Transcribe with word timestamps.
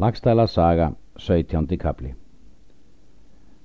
Lagstæla 0.00 0.46
saga, 0.46 0.92
17. 1.18 1.76
kapli 1.76 2.14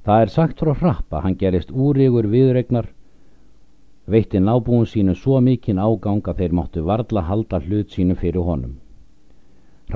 Það 0.03 0.21
er 0.23 0.31
sagt 0.33 0.59
frá 0.59 0.73
hrappa, 0.75 1.21
hann 1.23 1.37
gerist 1.39 1.69
úrígur 1.71 2.27
viðregnar, 2.33 2.89
veitti 4.11 4.41
nábúin 4.43 4.83
sínu 4.83 5.15
svo 5.15 5.39
mikinn 5.45 5.79
ágang 5.79 6.27
að 6.27 6.41
þeir 6.41 6.57
máttu 6.59 6.83
varla 6.89 7.23
halda 7.29 7.61
hlut 7.63 7.95
sínu 7.95 8.19
fyrir 8.19 8.43
honum. 8.49 8.73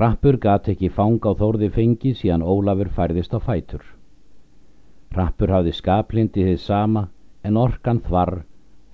Rappur 0.00 0.40
gat 0.46 0.72
ekki 0.72 0.88
fanga 0.88 1.28
á 1.28 1.36
þórði 1.42 1.70
fengi 1.76 2.14
síðan 2.22 2.46
Ólafur 2.54 2.88
færðist 2.88 3.36
á 3.36 3.38
fætur. 3.50 3.84
Rappur 5.12 5.52
hafði 5.58 5.76
skaplindi 5.76 6.48
þið 6.48 6.60
sama 6.64 7.08
en 7.44 7.60
orkan 7.66 8.00
þvar 8.08 8.36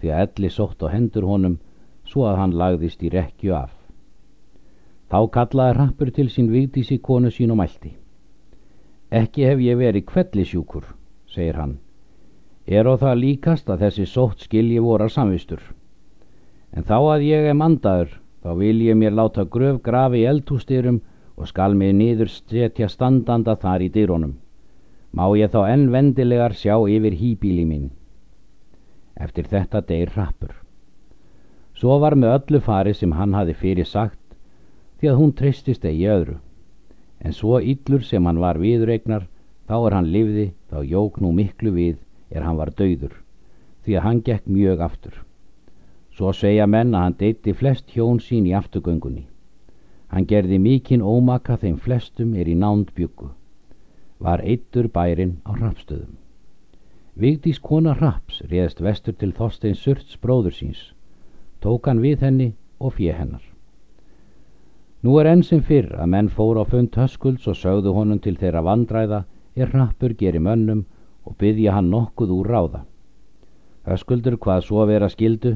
því 0.01 0.17
að 0.17 0.27
elli 0.27 0.55
sótt 0.59 0.83
á 0.83 0.91
hendur 0.91 1.31
honum 1.31 1.61
svo 2.11 2.27
að 2.27 2.43
hann 2.43 2.59
lagðist 2.59 3.07
í 3.07 3.15
rekju 3.15 3.55
af. 3.55 3.75
Þá 5.07 5.18
kallaði 5.30 5.75
hrappur 5.77 6.11
til 6.11 6.27
sín 6.34 6.50
vigdísi 6.50 6.98
konu 6.98 7.30
sín 7.30 7.52
og 7.54 7.61
mælti. 7.61 7.93
Ekki 9.14 9.44
hef 9.46 9.61
ég 9.62 9.79
verið 9.79 10.07
kvellisjúkur, 10.11 10.86
segir 11.31 11.61
hann. 11.61 11.76
Er 12.67 12.89
á 12.90 12.94
það 12.98 13.21
líkast 13.21 13.71
að 13.71 13.84
þessi 13.84 14.07
sótt 14.11 14.43
skilji 14.48 14.81
vorar 14.82 15.12
samvistur. 15.14 15.61
En 16.75 16.82
þá 16.82 16.98
að 16.98 17.26
ég 17.29 17.46
er 17.46 17.54
mandaður, 17.54 18.17
þá 18.43 18.50
vil 18.58 18.81
ég 18.82 18.98
mér 18.98 19.14
láta 19.14 19.46
gröf 19.46 19.79
grafi 19.86 20.25
í 20.25 20.26
eldhústyrum 20.26 20.98
og 21.36 21.46
skal 21.46 21.79
mig 21.79 21.95
niður 21.95 22.32
setja 22.32 22.90
standanda 22.90 23.54
þar 23.62 23.86
í 23.86 23.93
dyrónum. 23.95 24.34
Má 25.14 25.31
ég 25.39 25.54
þá 25.54 25.62
enn 25.70 25.86
vendilegar 25.95 26.59
sjá 26.59 26.75
yfir 26.82 27.14
hýbíli 27.14 27.62
mín. 27.64 27.90
Eftir 29.14 29.46
þetta 29.46 29.86
deyr 29.86 30.11
hrappur. 30.17 30.50
Svo 31.79 32.00
var 32.03 32.19
með 32.19 32.41
öllu 32.41 32.61
fari 32.61 32.95
sem 32.95 33.14
hann 33.14 33.39
hafi 33.39 33.55
fyrir 33.55 33.86
sagt 33.86 34.19
því 35.00 35.11
að 35.11 35.19
hún 35.20 35.33
treystist 35.36 35.84
eigi 35.84 36.09
öðru. 36.11 36.39
En 37.20 37.33
svo 37.33 37.61
yllur 37.61 38.05
sem 38.05 38.25
hann 38.27 38.41
var 38.41 38.59
viðregnar, 38.61 39.27
þá 39.69 39.77
er 39.78 39.97
hann 39.97 40.11
livði, 40.12 40.50
þá 40.70 40.83
jók 40.84 41.20
nú 41.20 41.33
miklu 41.37 41.73
við 41.75 41.97
er 42.31 42.43
hann 42.47 42.59
var 42.59 42.73
döður, 42.77 43.15
því 43.85 43.97
að 43.97 44.05
hann 44.07 44.20
gekk 44.27 44.51
mjög 44.51 44.83
aftur. 44.89 45.17
Svo 46.17 46.33
segja 46.33 46.67
menn 46.67 46.95
að 46.95 47.03
hann 47.05 47.17
deitti 47.20 47.53
flest 47.53 47.91
hjón 47.93 48.20
sín 48.25 48.47
í 48.48 48.55
afturgöngunni. 48.57 49.27
Hann 50.09 50.29
gerði 50.31 50.59
mikinn 50.62 51.03
ómaka 51.03 51.59
þeim 51.61 51.77
flestum 51.83 52.35
er 52.35 52.48
í 52.48 52.55
nánd 52.57 52.92
byggu. 52.97 53.33
Var 54.23 54.45
eittur 54.45 54.89
bærin 54.89 55.41
á 55.45 55.53
rapstöðum. 55.59 56.15
Vigdís 57.17 57.59
kona 57.61 57.95
raps 57.97 58.41
réðst 58.48 58.81
vestur 58.85 59.17
til 59.17 59.33
Þorstein 59.37 59.77
Surts 59.77 60.17
bróður 60.20 60.57
síns. 60.57 60.81
Tók 61.61 61.89
hann 61.89 62.01
við 62.05 62.25
henni 62.25 62.48
og 62.79 62.97
fjö 62.97 63.13
hennar. 63.17 63.56
Nú 65.07 65.21
er 65.21 65.29
enn 65.31 65.45
sem 65.47 65.61
fyrr 65.62 65.93
að 66.03 66.09
menn 66.11 66.29
fór 66.35 66.59
á 66.59 66.65
fund 66.67 66.97
höskulds 66.99 67.45
og 67.47 67.55
sögðu 67.55 67.93
honum 67.95 68.19
til 68.19 68.33
þeirra 68.41 68.62
vandræða 68.67 69.21
er 69.55 69.69
hrappur 69.71 70.15
geri 70.19 70.41
mönnum 70.43 70.81
og 71.23 71.37
byggja 71.39 71.77
hann 71.77 71.93
nokkuð 71.93 72.33
úr 72.35 72.48
ráða. 72.51 72.81
Höskuldur 73.87 74.35
hvað 74.43 74.65
svo 74.67 74.87
vera 74.91 75.07
skildu, 75.13 75.53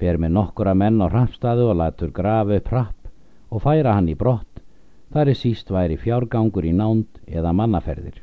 fer 0.00 0.16
með 0.16 0.32
nokkura 0.38 0.72
menn 0.72 1.04
á 1.04 1.06
hrappstaðu 1.12 1.66
og 1.68 1.76
latur 1.82 2.14
grafu 2.16 2.56
upp 2.56 2.72
hrapp 2.72 3.10
og 3.52 3.62
færa 3.66 3.92
hann 3.98 4.08
í 4.08 4.16
brott, 4.22 4.64
þar 5.12 5.34
er 5.34 5.40
síst 5.42 5.68
væri 5.74 6.00
fjárgangur 6.00 6.64
í 6.64 6.72
nánd 6.72 7.20
eða 7.28 7.52
mannaferðir. 7.60 8.22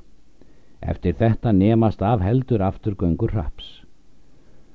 Eftir 0.81 1.13
þetta 1.22 1.53
nemast 1.53 2.02
af 2.02 2.25
heldur 2.25 2.66
afturgöngur 2.66 3.38
hraps. 3.38 3.83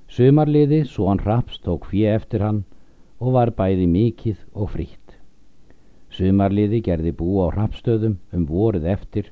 Sumarliði, 0.07 0.85
svo 0.87 1.11
hann 1.11 1.27
hraps 1.27 1.59
tók 1.67 1.91
fjö 1.91 2.15
eftir 2.15 2.47
hann 2.47 2.63
og 3.19 3.35
var 3.41 3.51
bæði 3.59 3.91
mikið 3.91 4.39
og 4.55 4.71
frítt. 4.77 5.00
Sumarliði 6.21 6.83
gerði 6.85 7.15
bú 7.17 7.39
á 7.41 7.49
rapstöðum 7.55 8.19
um 8.37 8.43
voruð 8.45 8.85
eftir 8.93 9.31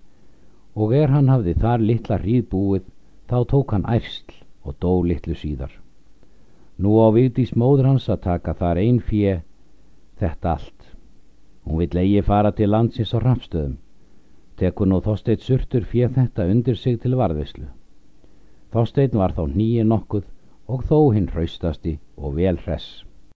og 0.72 0.94
er 0.96 1.10
hann 1.12 1.26
hafði 1.28 1.52
þar 1.60 1.82
litla 1.84 2.16
hríð 2.22 2.46
búið 2.54 2.86
þá 3.28 3.38
tók 3.50 3.74
hann 3.74 3.84
ærsl 3.92 4.38
og 4.64 4.78
dó 4.80 4.92
litlu 5.04 5.36
síðar. 5.36 5.74
Nú 6.80 6.94
á 7.04 7.12
Vigdís 7.12 7.52
móður 7.52 7.90
hans 7.90 8.08
að 8.08 8.22
taka 8.24 8.54
þar 8.56 8.80
einn 8.80 9.02
fjö 9.04 9.34
þetta 10.22 10.54
allt. 10.54 10.86
Hún 11.66 11.82
vill 11.82 12.00
eigi 12.00 12.22
fara 12.24 12.54
til 12.56 12.70
landsins 12.72 13.12
á 13.12 13.20
rapstöðum. 13.20 13.76
Tekur 14.56 14.88
nú 14.88 15.02
Þorsteit 15.04 15.44
surtur 15.44 15.84
fjö 15.84 16.08
þetta 16.14 16.48
undir 16.48 16.78
sig 16.80 16.96
til 17.02 17.18
varðvislu. 17.20 17.68
Þorsteit 18.72 19.12
var 19.12 19.36
þá 19.36 19.44
nýju 19.52 19.84
nokkuð 19.84 20.24
og 20.72 20.88
þó 20.88 21.12
hinn 21.12 21.28
hraustasti 21.34 21.98
og 22.16 22.40
vel 22.40 22.56
hress. 22.64 23.04